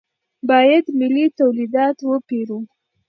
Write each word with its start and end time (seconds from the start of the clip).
باید 0.49 0.85
ملي 0.99 1.25
تولیدات 1.39 1.97
وپېرو. 2.09 2.59